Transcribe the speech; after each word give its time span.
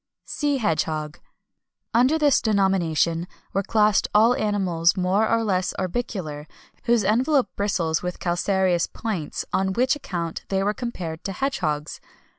SEA 0.25 0.57
HEDGEHOG. 0.57 1.19
Under 1.93 2.17
this 2.17 2.41
denomination 2.41 3.27
were 3.53 3.61
classed 3.61 4.07
all 4.15 4.33
animals, 4.35 4.97
more 4.97 5.29
or 5.29 5.43
less 5.43 5.75
orbicular, 5.77 6.47
whose 6.85 7.03
envelope 7.03 7.49
bristles 7.55 8.01
with 8.01 8.17
calcareous 8.17 8.87
points, 8.87 9.45
on 9.53 9.73
which 9.73 9.95
account 9.95 10.43
they 10.49 10.63
were 10.63 10.73
compared 10.73 11.23
to 11.23 11.31
hedgehogs. 11.33 12.01